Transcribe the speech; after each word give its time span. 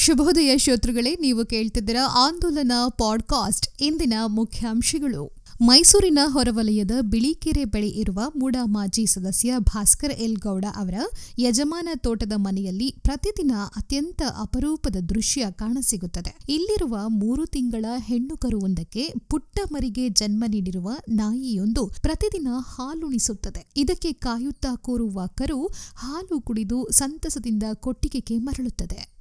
ಶುಭೋದಯ 0.00 0.58
ಶ್ರೋತೃಗಳೇ, 0.58 1.14
ನೀವು 1.14 1.46
ಕೇಳ್ತಿದ್ದೀರ 1.46 1.96
ಆಂದೋಲನ 2.10 2.72
ಪಾಡ್ಕಾಸ್ಟ್. 2.98 3.68
ಇಂದಿನ 3.80 4.12
ಮುಖ್ಯಾಂಶಗಳು. 4.26 5.36
ಮೈಸೂರಿನ 5.60 6.18
ಹೊರವಲಯದ 6.24 6.90
ಬಿಳಿಕೆರೆ 7.00 7.64
ಬಳಿ 7.64 7.88
ಇರುವ 7.88 8.20
ಮೂಡ 8.36 8.56
ಮಾಜಿ 8.64 9.06
ಸದಸ್ಯ 9.06 9.54
ಭಾಸ್ಕರ್ 9.58 10.12
ಎಲ್ 10.12 10.36
ಗೌಡ 10.36 10.64
ಅವರ 10.76 10.94
ಯಜಮಾನ 11.38 11.88
ತೋಟದ 11.96 12.32
ಮನೆಯಲ್ಲಿ 12.36 12.94
ಪ್ರತಿದಿನ 13.02 13.52
ಅತ್ಯಂತ 13.76 14.22
ಅಪರೂಪದ 14.38 14.96
ದೃಶ್ಯ 14.96 15.46
ಕಾಣಸಿಗುತ್ತದೆ. 15.50 16.38
ಇಲ್ಲಿರುವ 16.48 16.98
ಮೂರು 17.06 17.46
ತಿಂಗಳ 17.46 17.84
ಹೆಣ್ಣು 17.98 18.36
ಕರುವೊಂದಕ್ಕೆ 18.36 19.12
ಪುಟ್ಟ 19.28 19.58
ಮರಿಗೆ 19.72 20.08
ಜನ್ಮ 20.08 20.44
ನೀಡಿರುವ 20.48 20.90
ನಾಯಿಯೊಂದು 21.08 21.86
ಪ್ರತಿದಿನ 22.02 22.48
ಹಾಲುಣಿಸುತ್ತದೆ. 22.58 23.66
ಇದಕ್ಕೆ 23.76 24.12
ಕಾಯುತ್ತಾ 24.12 24.74
ಕೂರುವ 24.74 25.26
ಕರು 25.34 25.66
ಹಾಲು 25.96 26.40
ಕುಡಿದು 26.40 26.88
ಸಂತಸದಿಂದ 26.90 27.62
ಕೊಟ್ಟಿಗೆಗೆ 27.74 28.38
ಮರಳುತ್ತದೆ. 28.38 29.19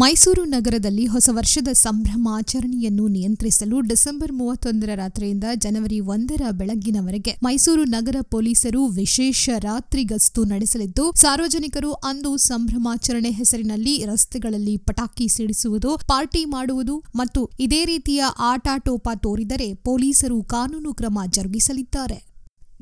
ಮೈಸೂರು 0.00 0.44
ನಗರದಲ್ಲಿ 0.44 1.06
ಹೊಸ 1.06 1.30
ವರ್ಷದ 1.32 1.68
ಸಂಭ್ರಮಾಚರಣೆಯನ್ನು 1.72 3.08
ನಿಯಂತ್ರಿಸಲು 3.08 3.80
ಡಿಸೆಂಬರ್ 3.80 4.32
ಮೂವತ್ತೊಂದರ 4.32 4.88
ರಾತ್ರಿಯಿಂದ 4.94 5.44
ಜನವರಿ 5.54 6.00
ಒಂದರ 6.00 6.42
ಬೆಳಗ್ಗಿನವರೆಗೆ 6.50 7.38
ಮೈಸೂರು 7.42 7.84
ನಗರ 7.84 8.16
ಪೊಲೀಸರು 8.30 8.86
ವಿಶೇಷ 8.86 9.50
ರಾತ್ರಿ 9.58 10.04
ಗಸ್ತು 10.04 10.44
ನಡೆಸಲಿದ್ದು, 10.44 11.12
ಸಾರ್ವಜನಿಕರು 11.16 11.92
ಅಂದು 11.92 12.36
ಸಂಭ್ರಮಾಚರಣೆ 12.36 13.30
ಹೆಸರಿನಲ್ಲಿ 13.30 14.04
ರಸ್ತೆಗಳಲ್ಲಿ 14.04 14.76
ಪಟಾಕಿ 14.76 15.28
ಸಿಡಿಸುವುದು, 15.28 15.98
ಪಾರ್ಟಿ 16.08 16.44
ಮಾಡುವುದು 16.44 17.04
ಮತ್ತು 17.14 17.50
ಇದೇ 17.60 17.84
ರೀತಿಯ 17.84 18.24
ಆಟಾಟೋಪ 18.38 19.08
ತೋರಿದರೆ 19.14 19.74
ಪೊಲೀಸರು 19.74 20.42
ಕಾನೂನು 20.42 20.94
ಕ್ರಮ 20.94 21.18
ಜರುಗಿಸಲಿದ್ದಾರೆ. 21.26 22.31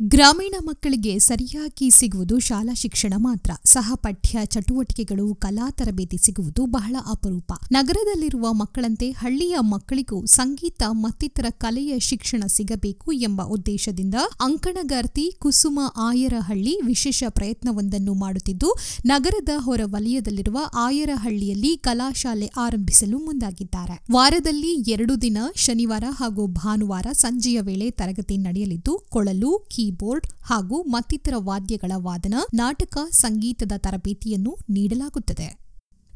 ಗ್ರಾಮೀಣ 0.02 0.54
ಮಕ್ಕಳಿಗೆ 0.64 1.18
ಸರಿಯಾಗಿ 1.18 1.90
ಸಿಗುವುದು 1.90 2.38
ಶಾಲಾ 2.38 2.74
ಶಿಕ್ಷಣ 2.74 3.14
ಮಾತ್ರ. 3.16 3.50
ಸಹಪಠ್ಯ 3.64 4.38
ಚಟುವಟಿಕೆಗಳು, 4.44 5.34
ಕಲಾ 5.34 5.70
ತರಬೇತಿ 5.70 6.16
ಸಿಗುವುದು 6.16 6.66
ಬಹಳ 6.66 6.96
ಅಪರೂಪ. 7.10 7.52
ನಗರದಲ್ಲಿರುವ 7.72 8.52
ಮಕ್ಕಳಂತೆ 8.52 9.10
ಹಳ್ಳಿಯ 9.10 9.56
ಮಕ್ಕಳಿಗೂ 9.60 10.24
ಸಂಗೀತ 10.24 10.82
ಮತ್ತಿತರ 10.90 11.44
ಕಲೆಯ 11.50 11.98
ಶಿಕ್ಷಣ 11.98 12.42
ಸಿಗಬೇಕು 12.46 13.12
ಎಂಬ 13.12 13.42
ಉದ್ದೇಶದಿಂದ 13.42 14.14
ಅಂಕಣಗಾರ್ತಿ 14.40 15.34
ಕುಸುಮ 15.38 15.80
ಆಯರಹಳ್ಳಿ 15.96 16.80
ವಿಶೇಷ 16.86 17.24
ಪ್ರಯತ್ನವೊಂದನ್ನು 17.28 18.14
ಮಾಡುತ್ತಿದ್ದು, 18.14 18.74
ನಗರದ 19.06 19.48
ಹೊರ 19.56 19.80
ವಲಯದಲ್ಲಿರುವ 19.84 20.58
ಆಯರಹಳ್ಳಿಯಲ್ಲಿ 20.74 21.76
ಕಲಾಶಾಲೆ 21.76 22.46
ಆರಂಭಿಸಲು 22.46 23.18
ಮುಂದಾಗಿದ್ದಾರೆ. 23.18 24.04
ವಾರದಲ್ಲಿ 24.12 24.72
ಎರಡು 24.90 25.22
ದಿನ, 25.22 25.38
ಶನಿವಾರ 25.54 26.04
ಹಾಗೂ 26.10 26.46
ಭಾನುವಾರ 26.46 27.06
ಸಂಜೆಯ 27.12 27.60
ವೇಳೆ 27.60 27.90
ತರಗತಿ 27.90 28.36
ನಡೆಯಲಿದ್ದು, 28.36 29.06
ಕೊಳಲು, 29.10 29.66
ಕೀ 29.68 29.89
ಕೀಬೋರ್ಡ್ 29.90 30.26
ಹಾಗೂ 30.42 30.82
ಮತ್ತಿತರ 30.82 31.34
ವಾದ್ಯಗಳ 31.36 31.92
ವಾದನ 31.96 32.34
ನಾಟಕ 32.54 32.98
ಸಂಗೀತದ 33.10 33.72
ತರಬೇತಿಯನ್ನು 33.76 34.58
ನೀಡಲಾಗುತ್ತದೆ. 34.70 35.59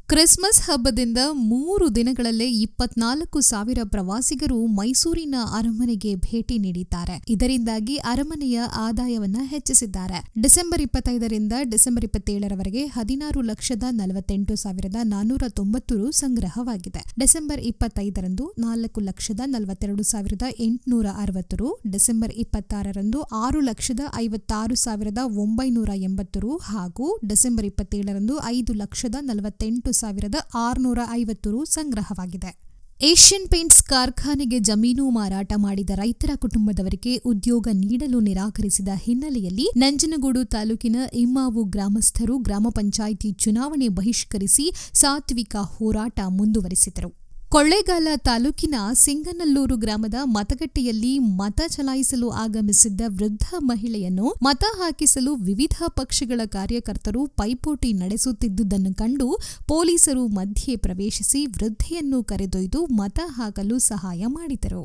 ಕ್ರಿಸ್ಮಸ್ 0.09 0.59
ಹಬ್ಬದಿಂದ 0.61 1.21
ಮೂರು 1.51 1.95
ದಿನಗಳಲ್ಲೇ 1.95 2.47
ಇಪ್ಪತ್ನಾಲ್ಕು 2.65 3.39
ಸಾವಿರ 3.41 3.79
ಪ್ರವಾಸಿಗರು 3.85 4.67
ಮೈಸೂರಿನ 4.79 5.37
ಅರಮನೆಗೆ 5.59 6.15
ಭೇಟಿ 6.27 6.59
ನೀಡಿದ್ದಾರೆ. 6.59 7.17
ಇದರಿಂದಾಗಿ 7.29 7.97
ಅರಮನೆಯ 8.13 8.57
ಆದಾಯವನ್ನ 8.77 9.37
ಹೆಚ್ಚಿಸಿದ್ದಾರೆ. 9.45 10.19
ಡಿಸೆಂಬರ್ 10.43 10.83
ಇಪ್ಪತ್ತೈದರಿಂದ 10.83 11.53
ಡಿಸೆಂಬರ್ 11.63 12.05
ಇಪ್ಪತ್ತೇಳರವರೆಗೆ 12.05 12.83
ಹದಿನಾರು 12.97 13.41
ಲಕ್ಷದ 13.43 13.85
ನಲವತ್ತೆಂಟು 14.01 14.57
ಸಾವಿರದ 14.57 14.99
ನಾನೂರ 15.05 15.49
ತೊಂಬತ್ತು 15.61 15.97
ರು 15.99 16.11
ಸಂಗ್ರಹವಾಗಿದೆ. 16.21 17.03
ಡಿಸೆಂಬರ್ 17.19 17.63
ಇಪ್ಪತ್ತೈದರಂದು 17.71 18.47
ನಾಲ್ಕು 18.59 19.01
ಲಕ್ಷದ 19.01 19.41
ನಲವತ್ತೆರಡು 19.47 20.07
ಸಾವಿರದ 20.13 20.45
ಎಂಟುನೂರ 20.61 21.07
ಅರವತ್ತು 21.25 21.57
ರು, 21.57 21.71
ಡಿಸೆಂಬರ್ 21.91 22.37
ಇಪ್ಪತ್ತಾರರಂದು 22.45 23.21
ಆರು 23.43 23.63
ಲಕ್ಷದ 23.71 24.03
ಐವತ್ತಾರು 24.17 24.79
ಸಾವಿರದ 24.85 25.21
ಒಂಬೈನೂರ 25.47 25.91
ಎಂಬತ್ತು 26.11 26.39
ರು 26.41 26.53
ಹಾಗೂ 26.71 27.09
ಡಿಸೆಂಬರ್ 27.27 27.69
ಇಪ್ಪತ್ತೇಳರಂದು 27.73 28.37
ಐದು 28.53 28.73
ಲಕ್ಷದ 28.75 29.17
ನಲವತ್ತೆಂಟು 29.23 29.91
ಸಾವಿರದ 29.95 30.34
ಆರುನೂರ 30.55 30.98
ಐವತ್ತು 31.11 31.50
ರು 31.50 31.64
ಸಂಗ್ರಹವಾಗಿದೆ. 31.64 32.53
ಏಷ್ಯನ್ 33.00 33.48
ಪೇಂಟ್ಸ್ 33.48 33.83
ಕಾರ್ಖಾನೆಗೆ 33.83 34.59
ಜಮೀನು 34.59 35.11
ಮಾರಾಟ 35.11 35.53
ಮಾಡಿದ 35.56 35.91
ರೈತರ 35.95 36.31
ಕುಟುಂಬದವರಿಗೆ 36.36 37.17
ಉದ್ಯೋಗ 37.17 37.69
ನೀಡಲು 37.73 38.20
ನಿರಾಕರಿಸಿದ 38.20 38.89
ಹಿನ್ನೆಲೆಯಲ್ಲಿ 38.95 39.67
ನಂಜನಗೂಡು 39.77 40.45
ತಾಲೂಕಿನ 40.45 40.96
ಇಮ್ಮಾವು 41.13 41.64
ಗ್ರಾಮಸ್ಥರು 41.64 42.39
ಗ್ರಾಮ 42.39 42.67
ಪಂಚಾಯಿತಿ 42.70 43.33
ಚುನಾವಣೆ 43.33 43.89
ಬಹಿಷ್ಕರಿಸಿ 43.89 44.69
ಸಾತ್ವಿಕ 44.95 45.57
ಹೋರಾಟ 45.57 46.20
ಮುಂದುವರೆಸಿದರು. 46.29 47.23
ಕೊಳ್ಳೇಗಾಲ 47.55 48.09
ತಾಲೂಕಿನ 48.25 48.77
ಸಿಂಗನಲ್ಲೂರು 48.92 49.77
ಗ್ರಾಮದ 49.77 50.15
ಮತಗಟ್ಟೆಯಲ್ಲಿ 50.37 51.19
ಮತ 51.19 51.61
ಚಲಾಯಿಸಲು 51.67 52.29
ಆಗಮಿಸಿದ್ದ 52.31 53.03
ವೃದ್ಧ 53.09 53.47
ಮಹಿಳೆಯನ್ನು 53.59 54.27
ಮತ 54.42 54.65
ಹಾಕಿಸಲು 54.77 55.35
ವಿವಿಧ 55.35 55.77
ಪಕ್ಷಗಳ 55.89 56.41
ಕಾರ್ಯಕರ್ತರು 56.47 57.27
ಪೈಪೋಟಿ 57.27 57.93
ನಡೆಸುತ್ತಿದ್ದುದನ್ನು 57.93 58.95
ಕಂಡು 58.95 59.29
ಪೊಲೀಸರು 59.69 60.27
ಮಧ್ಯೆ 60.29 60.77
ಪ್ರವೇಶಿಸಿ 60.77 61.47
ವೃದ್ಧೆಯನ್ನು 61.47 62.20
ಕರೆದೊಯ್ದು 62.25 62.87
ಮತ 62.87 63.20
ಹಾಕಲು 63.39 63.79
ಸಹಾಯ 63.79 64.25
ಮಾಡಿದರು. 64.27 64.85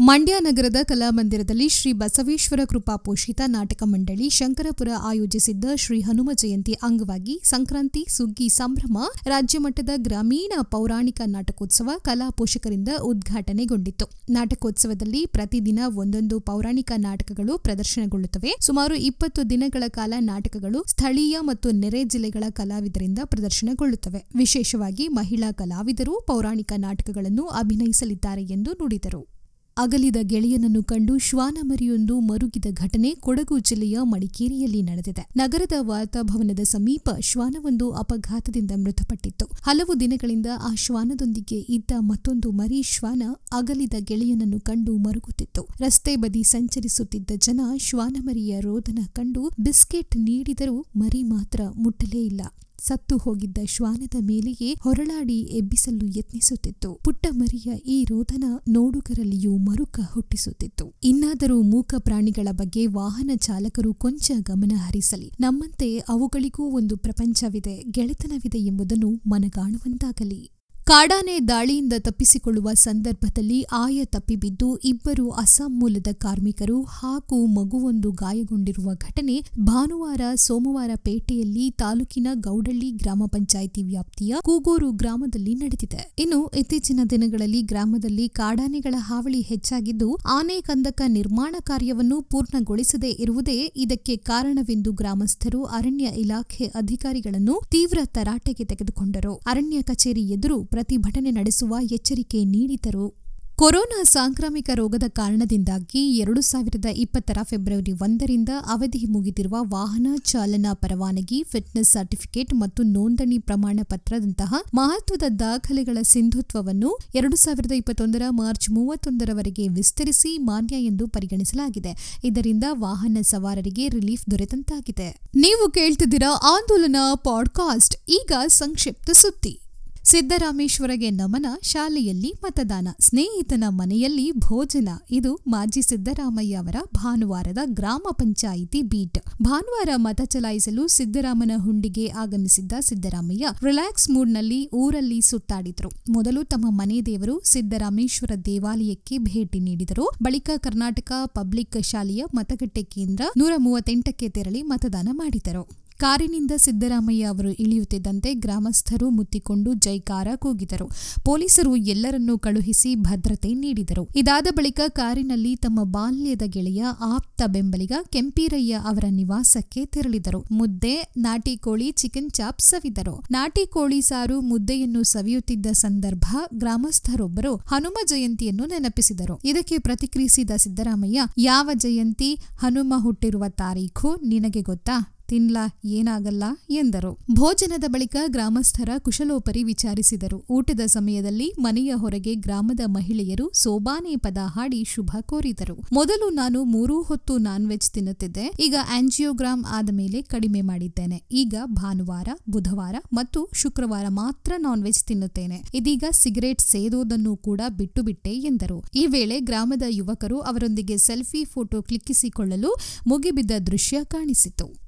ಮಂಡ್ಯ 0.00 0.34
ನಗರದ 0.40 0.76
ಕಲಾಮಂದಿರದಲ್ಲಿ 0.82 1.68
ಶ್ರೀ 1.68 1.92
ಬಸವೇಶ್ವರ 1.92 2.60
ಕೃಪಾ 2.64 2.96
ಪೋಷಿತ 2.96 3.40
ನಾಟಕ 3.46 3.82
ಮಂಡಳಿ 3.86 4.30
ಶಂಕರಪುರ 4.30 4.88
ಆಯೋಜಿಸಿದ್ದ 5.02 5.64
ಶ್ರೀ 5.76 6.00
ಹನುಮ 6.00 6.30
ಜಯಂತಿ 6.34 6.72
ಅಂಗವಾಗಿ 6.72 7.40
ಸಂಕ್ರಾಂತಿ, 7.44 8.06
ಸುಗ್ಗಿ, 8.08 8.48
ಸಂಭ್ರಮ 8.48 8.98
ರಾಜ್ಯಮಟ್ಟದ 9.24 9.88
ಗ್ರಾಮೀಣ 9.96 10.52
ಪೌರಾಣಿಕ 10.62 11.20
ನಾಟಕೋತ್ಸವ 11.26 11.90
ಕಲಾ 11.98 12.30
ಪೋಷಕರಿಂದ 12.30 12.88
ಉದ್ಘಾಟನೆಗೊಂಡಿತ್ತು. 13.02 14.10
ನಾಟಕೋತ್ಸವದಲ್ಲಿ 14.30 15.26
ಪ್ರತಿದಿನ 15.26 15.78
ಒಂದೊಂದು 15.86 16.40
ಪೌರಾಣಿಕ 16.40 16.92
ನಾಟಕಗಳು 16.96 17.58
ಪ್ರದರ್ಶನಗೊಳ್ಳುತ್ತವೆ. 17.58 18.56
ಸುಮಾರು 18.60 18.94
ಇಪ್ಪತ್ತು 18.94 19.50
ದಿನಗಳ 19.50 19.82
ಕಾಲ 19.88 20.14
ನಾಟಕಗಳು 20.20 20.84
ಸ್ಥಳೀಯ 20.86 21.38
ಮತ್ತು 21.40 21.70
ನೆರೆ 21.70 22.04
ಜಿಲ್ಲೆಗಳ 22.04 22.44
ಕಲಾವಿದರಿಂದ 22.50 23.18
ಪ್ರದರ್ಶನಗೊಳ್ಳುತ್ತವೆ. 23.24 24.26
ವಿಶೇಷವಾಗಿ 24.34 25.08
ಮಹಿಳಾ 25.08 25.52
ಕಲಾವಿದರು 25.52 26.24
ಪೌರಾಣಿಕ 26.26 26.72
ನಾಟಕಗಳನ್ನು 26.76 27.46
ಅಭಿನಯಿಸಲಿದ್ದಾರೆ 27.46 28.42
ಎಂದು 28.42 28.72
ನುಡಿದರು. 28.72 29.37
ಅಗಲಿದ 29.78 30.16
ಗೆಳೆಯನನ್ನು 30.22 30.82
ಕಂಡು 30.82 31.18
ಶ್ವಾನಮರಿಯೊಂದು 31.18 32.20
ಮರುಗಿದ 32.20 32.64
ಘಟನೆ 32.70 33.14
ಕೊಡಗು 33.14 33.58
ಜಿಲ್ಲೆಯ 33.58 33.98
ಮಡಿಕೇರಿಯಲ್ಲಿ 34.02 34.82
ನಡೆದಿದೆ. 34.82 35.28
ನಗರದ 35.36 35.72
ವಾರ್ತಾಭವನದ 35.80 36.62
ಸಮೀಪ 36.62 37.08
ಶ್ವಾನವೊಂದು 37.20 37.90
ಅಪಘಾತದಿಂದ 37.90 38.70
ಮೃತಪಟ್ಟಿತ್ತು. 38.76 39.46
ಹಲವು 39.62 40.00
ದಿನಗಳಿಂದ 40.00 40.46
ಆ 40.62 40.74
ಶ್ವಾನದೊಂದಿಗೆ 40.74 41.60
ಇದ್ದ 41.68 41.90
ಮತ್ತೊಂದು 42.00 42.50
ಮರಿ 42.50 42.82
ಶ್ವಾನ 42.82 43.22
ಅಗಲಿದ 43.52 43.94
ಗೆಳೆಯನನ್ನು 44.00 44.60
ಕಂಡು 44.60 44.96
ಮರುಗುತ್ತಿತ್ತು. 44.96 45.68
ರಸ್ತೆ 45.80 46.16
ಬದಿ 46.16 46.42
ಸಂಚರಿಸುತ್ತಿದ್ದ 46.42 47.30
ಜನ 47.36 47.60
ಶ್ವಾನಮರಿಯ 47.76 48.60
ರೋದನ 48.60 48.98
ಕಂಡು 49.12 49.52
ಬಿಸ್ಕೆಟ್ 49.60 50.16
ನೀಡಿದರೂ 50.16 50.86
ಮರಿ 50.96 51.22
ಮಾತ್ರ 51.22 51.60
ಮುಟ್ಟಲೇ 51.76 52.22
ಇಲ್ಲ. 52.24 52.40
ಸತ್ತು 52.80 53.16
ಹೋಗಿದ್ದ 53.16 53.58
ಶ್ವಾನದ 53.64 54.14
ಮೇಲೆಯೇ 54.20 54.74
ಹೊರಳಾಡಿ 54.82 55.40
ಎಬ್ಬಿಸಲು 55.40 56.06
ಯತ್ನಿಸುತ್ತಿತ್ತು. 56.06 57.00
ಪುಟ್ಟ 57.04 57.26
ಮರಿಯ 57.30 57.76
ಈ 57.76 58.04
ರೋದನ 58.04 58.44
ನೋಡುಗರಲ್ಲಿಯೂ 58.68 59.56
ಮರುಕ 59.56 60.00
ಹುಟ್ಟಿಸುತ್ತಿತ್ತು. 60.12 60.94
ಇನ್ನಾದರೂ 61.04 61.62
ಮೂಕ 61.62 61.94
ಪ್ರಾಣಿಗಳ 61.98 62.48
ಬಗ್ಗೆ 62.50 62.86
ವಾಹನ 62.86 63.30
ಚಾಲಕರು 63.36 63.94
ಕೊಂಚ 63.94 64.30
ಗಮನ 64.42 64.72
ಹರಿಸಲಿ. 64.76 65.32
ನಮ್ಮಂತೆ 65.40 65.98
ಅವುಗಳಿಗೂ 65.98 66.64
ಒಂದು 66.64 66.96
ಪ್ರಪಂಚವಿದೆ, 66.96 67.84
ಗೆಳೆತನವಿದೆ 67.90 68.58
ಎಂಬುದನ್ನು 68.58 69.10
ಮನಗಾಣುವಂತಾಗಲಿ. 69.26 70.57
ಕಾಡಾನೆ 70.88 71.34
ದಾಳಿಯಿಂದ 71.48 71.92
ತಪ್ಪಿಸಿಕೊಳ್ಳುವ 71.98 72.68
ಸಂದರ್ಭದಲ್ಲಿ 72.74 73.62
ಆಯ 73.62 74.04
ತಪ್ಪಿಬಿದ್ದು 74.04 74.76
ಇಬ್ಬರು 74.84 75.30
ಅಸ್ಸಾಂ 75.30 75.72
ಮೂಲದ 75.80 76.06
ಕಾರ್ಮಿಕರು 76.12 76.82
ಹಾಗೂ 76.82 77.46
ಮಗುವೊಂದು 77.46 78.10
ಗಾಯಗೊಂಡಿರುವ 78.10 78.94
ಘಟನೆ 78.94 79.42
ಭಾನುವಾರ 79.58 80.20
ಸೋಮವಾರ 80.34 80.90
ಪೇಟೆಯಲ್ಲಿ 80.96 81.70
ತಾಲೂಕಿನ 81.70 82.28
ಗೌಡಳ್ಳಿ 82.34 82.90
ಗ್ರಾಮ 82.90 83.24
ಪಂಚಾಯಿತಿ 83.26 83.82
ವ್ಯಾಪ್ತಿಯ 83.82 84.36
ಕೂಗೂರು 84.42 84.90
ಗ್ರಾಮದಲ್ಲಿ 84.92 85.54
ನಡೆದಿದೆ. 85.54 86.00
ಇನ್ನು 86.18 86.40
ಇತ್ತೀಚಿನ 86.56 87.00
ದಿನಗಳಲ್ಲಿ 87.10 87.62
ಗ್ರಾಮದಲ್ಲಿ 87.62 88.28
ಕಾಡಾನೆಗಳ 88.28 88.94
ಹಾವಳಿ 88.98 89.40
ಹೆಚ್ಚಾಗಿದ್ದು 89.40 90.08
ಆನೆ 90.30 90.60
ಕಂದಕ 90.60 91.02
ನಿರ್ಮಾಣ 91.08 91.54
ಕಾರ್ಯವನ್ನು 91.60 92.22
ಪೂರ್ಣಗೊಳಿಸದೇ 92.22 93.10
ಇರುವುದೇ 93.18 93.58
ಇದಕ್ಕೆ 93.76 94.16
ಕಾರಣವೆಂದು 94.16 94.92
ಗ್ರಾಮಸ್ಥರು 94.92 95.64
ಅರಣ್ಯ 95.64 96.04
ಇಲಾಖೆ 96.16 96.64
ಅಧಿಕಾರಿಗಳನ್ನು 96.74 97.60
ತೀವ್ರ 97.70 97.98
ತರಾಟೆಗೆ 98.04 98.64
ತೆಗೆದುಕೊಂಡರು. 98.64 99.36
ಅರಣ್ಯ 99.46 99.82
ಕಚೇರಿ 99.82 100.26
ಎದುರು 100.38 100.58
ಪ್ರತಿಭಟನೆ 100.78 101.30
ನಡೆಸುವ 101.30 101.76
ಎಚ್ಚರಿಕೆ 101.80 102.44
ನೀಡಿದರು. 102.44 103.18
ಕೊರೋನಾ 103.56 104.02
ಸಾಂಕ್ರಾಮಿಕ 104.02 104.70
ರೋಗದ 104.74 105.02
ಕಾರಣದಿಂದಾಗಿ 105.08 106.16
ಎರಡು 106.16 106.40
ಸಾವಿರದ 106.40 106.84
ಇಪ್ಪತ್ತರ 106.84 107.38
ಫೆಬ್ರವರಿ 107.42 107.92
ಒಂದರಿಂದ 107.92 108.48
ಅವಧಿ 108.66 109.04
ಮುಗಿದಿರುವ 109.04 109.56
ವಾಹನ 109.60 110.06
ಚಾಲನಾ 110.22 110.74
ಪರವಾನಗಿ, 110.74 111.42
ಫಿಟ್ನೆಸ್ 111.42 111.90
ಸರ್ಟಿಫಿಕೇಟ್ 111.90 112.54
ಮತ್ತು 112.54 112.82
ನೋಂದಣಿ 112.82 113.38
ಪ್ರಮಾಣ 113.38 113.80
ಪತ್ರದಂತಹ 113.82 114.54
ಮಹತ್ವದ 114.74 115.22
ದಾಖಲೆಗಳ 115.38 115.98
ಸಿಂಧುತ್ವವನ್ನು 116.02 116.98
ಎರಡು 117.14 117.36
ಸಾವಿರದ 117.36 117.72
ಇಪ್ಪತ್ತೊಂದರ 117.72 118.22
ಮಾರ್ಚ್ 118.30 118.70
ಮೂವತ್ತೊಂದರವರೆಗೆ 118.70 119.68
ವಿಸ್ತರಿಸಿ 119.68 120.38
ಮಾನ್ಯ 120.38 120.76
ಎಂದು 120.76 121.06
ಪರಿಗಣಿಸಲಾಗಿದೆ. 121.06 122.20
ಇದರಿಂದ 122.24 122.64
ವಾಹನ 122.70 123.18
ಸವಾರರಿಗೆ 123.22 123.88
ರಿಲೀಫ್ 123.88 124.30
ದೊರೆತಂತಾಗಿದೆ. 124.30 125.20
ನೀವು 125.34 125.70
ಕೇಳ್ತಿದ್ದೀರಾ 125.70 126.34
ಆಂದೋಲನ 126.34 126.96
ಪಾಡ್ಕಾಸ್ಟ್, 127.14 127.96
ಈಗ 128.08 128.32
ಸಂಕ್ಷಿಪ್ತ 128.46 129.10
ಸುದ್ದಿ. 129.10 129.67
ಸಿದ್ದರಾಮೇಶ್ವರಗೆ 130.10 131.10
ನಮನ, 131.10 131.46
ಶಾಲೆಯಲ್ಲಿ 131.62 132.32
ಮತದಾನ. 132.42 132.88
ಸ್ನೇಹಿತನ 133.00 133.64
ಮನೆಯಲ್ಲಿ 133.68 134.32
ಭೋಜನ. 134.32 134.88
ಇದು 135.10 135.40
ಮಾಜಿ 135.46 135.82
ಸಿದ್ದರಾಮಯ್ಯ 135.82 136.54
ಅವರ 136.54 136.76
ಭಾನುವಾರದ 136.94 137.58
ಗ್ರಾಮ 137.64 138.02
ಪಂಚಾಯಿತಿ 138.12 138.82
ಬೀಟ್. 138.82 139.18
ಭಾನುವಾರ 139.42 139.88
ಮತ 139.96 140.20
ಚಲಾಯಿಸಲು 140.24 140.88
ಸಿದ್ದರಾಮನ 140.88 141.50
ಹುಂಡಿಗೆ 141.56 142.08
ಆಗಮಿಸಿದ್ದ 142.08 142.72
ಸಿದ್ದರಾಮಯ್ಯ 142.80 143.48
ರಿಲ್ಯಾಕ್ಸ್ 143.64 144.10
ಮೂಡ್ನಲ್ಲಿ 144.10 144.68
ಊರಲ್ಲಿ 144.74 145.20
ಸುತ್ತಾಡಿದ್ರು. 145.20 145.90
ಮೊದಲು 146.12 146.44
ತಮ್ಮ 146.44 146.66
ಮನೆ 146.70 147.00
ದೇವರು 147.00 147.42
ಸಿದ್ದರಾಮೇಶ್ವರ 147.44 148.30
ದೇವಾಲಯಕ್ಕೆ 148.44 149.18
ಭೇಟಿ 149.18 149.60
ನೀಡಿದರು. 149.60 150.10
ಬಳಿಕ 150.22 150.50
ಕರ್ನಾಟಕ 150.56 151.12
ಪಬ್ಲಿಕ್ 151.26 151.82
ಶಾಲೆಯ 151.82 152.24
ಮತಗಟ್ಟೆ 152.34 152.82
ಕೇಂದ್ರ 152.82 153.24
ನೂರ 153.36 153.52
ಮೂವತ್ತೆಂಟಕ್ಕೆ 153.56 154.28
ತೆರಳಿ 154.28 154.62
ಮತದಾನ 154.62 155.08
ಮಾಡಿದರು. 155.12 155.87
ಕಾರಿನಿಂದ 155.98 156.52
ಸಿದ್ದರಾಮಯ್ಯ 156.56 157.24
ಅವರು 157.24 157.50
ಇಳಿಯುತ್ತಿದ್ದಂತೆ 157.52 158.34
ಗ್ರಾಮಸ್ಥರು 158.34 159.10
ಮುತ್ತಿಕೊಂಡು 159.10 159.74
ಜೈಕಾರ 159.74 160.28
ಕೂಗಿದರು. 160.36 160.86
ಪೊಲೀಸರು 161.24 161.76
ಎಲ್ಲರನ್ನೂ 161.76 162.38
ಕಳುಹಿಸಿ 162.38 162.94
ಭದ್ರತೆ 162.94 163.54
ನೀಡಿದರು. 163.54 164.08
ಇದಾದ 164.16 164.46
ಬಳಿಕ 164.50 164.80
ಕಾರಿನಲ್ಲಿ 164.88 165.56
ತಮ್ಮ 165.56 165.82
ಬಾಲ್ಯದ 165.82 166.42
ಗೆಳೆಯ 166.46 166.84
ಆಪ್ತ 167.00 167.42
ಬೆಂಬಲಿಗ 167.46 167.92
ಕೆಂಪೀರಯ್ಯ 168.02 168.74
ಅವರ 168.74 169.04
ನಿವಾಸಕ್ಕೆ 169.10 169.86
ತೆರಳಿದರು. 169.86 170.44
ಮುದ್ದೆ, 170.50 171.12
ನಾಟಿ 171.16 171.56
ಕೋಳಿ, 171.56 171.90
ಚಿಕನ್ 171.90 172.30
ಚಾಪ್ 172.30 172.60
ಸವಿದರು. 172.60 173.24
ನಾಟಿ 173.30 173.66
ಕೋಳಿ 173.66 174.00
ಸಾರು, 174.00 174.40
ಮುದ್ದೆಯನ್ನು 174.40 175.02
ಸವಿಯುತ್ತಿದ್ದ 175.02 175.66
ಸಂದರ್ಭ 175.72 176.24
ಗ್ರಾಮಸ್ಥರೊಬ್ಬರು 176.54 177.56
ಹನುಮ 177.56 177.98
ಜಯಂತಿಯನ್ನು 178.06 178.66
ನೆನಪಿಸಿದರು. 178.66 179.40
ಇದಕ್ಕೆ 179.44 179.78
ಪ್ರತಿಕ್ರಿಯಿಸಿದ 179.78 180.50
ಸಿದ್ದರಾಮಯ್ಯ, 180.56 181.20
ಯಾವ 181.38 181.70
ಜಯಂತಿ? 181.74 182.32
ಹನುಮ 182.58 182.94
ಹುಟ್ಟಿರುವ 182.96 183.44
ತಾರೀಖು? 183.48 184.18
ನಿನಗೆ 184.24 184.62
ಗೊತ್ತಾ? 184.62 185.17
ತಿನ್ಲಾ, 185.28 185.78
ಏನಾಗಲ್ಲ 185.84 186.44
ಎಂದರು. 186.70 187.18
ಭೋಜನದ 187.34 187.84
ಬಳಿಕ 187.86 188.16
ಗ್ರಾಮಸ್ಥರ 188.26 188.90
ಕುಶಲೋಪರಿ 188.98 189.62
ವಿಚಾರಿಸಿದರು. 189.62 190.44
ಊಟದ 190.50 190.80
ಸಮಯದಲ್ಲಿ 190.86 191.52
ಮನೆಯ 191.58 191.94
ಹೊರಗೆ 191.94 192.34
ಗ್ರಾಮದ 192.34 192.80
ಮಹಿಳೆಯರು 192.86 193.50
ಸೋಬಾನೆ 193.54 194.16
ಪದ 194.16 194.38
ಹಾಡಿ 194.44 194.84
ಶುಭ 194.84 195.10
ಕೋರಿದರು. 195.20 195.76
ಮೊದಲು 195.92 196.30
ನಾನು 196.30 196.64
ಮೂರೂ 196.64 197.02
ಹೊತ್ತು 197.02 197.38
ನಾನ್ 197.38 197.68
ವೆಜ್ 197.68 197.90
ತಿನ್ನುತ್ತಿದ್ದೆ. 197.90 198.52
ಈಗ 198.60 198.74
ಆಂಜಿಯೋಗ್ರಾಮ್ 198.90 199.64
ಆದ 199.68 199.88
ಮೇಲೆ 199.92 200.22
ಕಡಿಮೆ 200.22 200.60
ಮಾಡಿದ್ದೇನೆ. 200.60 201.22
ಈಗ 201.32 201.54
ಭಾನುವಾರ, 201.64 202.28
ಬುಧವಾರ 202.50 202.96
ಮತ್ತು 203.12 203.48
ಶುಕ್ರವಾರ 203.54 204.04
ಮಾತ್ರ 204.08 204.52
ನಾನ್ 204.58 204.82
ವೆಜ್ 204.82 205.04
ತಿನ್ನುತ್ತೇನೆ. 205.04 205.62
ಇದೀಗ 205.74 206.04
ಸಿಗರೇಟ್ 206.10 206.60
ಸೇದೋದನ್ನು 206.60 207.36
ಕೂಡ 207.36 207.60
ಬಿಟ್ಟು 207.76 208.02
ಬಿಟ್ಟೆ 208.02 208.30
ಎಂದರು. 208.30 208.84
ಈ 208.94 209.06
ವೇಳೆ 209.06 209.40
ಗ್ರಾಮದ 209.40 209.82
ಯುವಕರು 209.88 210.40
ಅವರೊಂದಿಗೆ 210.40 210.96
ಸೆಲ್ಫಿ 210.96 211.44
ಫೋಟೋ 211.44 211.82
ಕ್ಲಿಕ್ಕಿಸಿಕೊಳ್ಳಲು 211.82 212.76
ಮುಗಿಬಿದ್ದ 213.06 213.50
ದೃಶ್ಯ 213.66 213.98
ಕಾಣಿಸಿತು. 214.04 214.87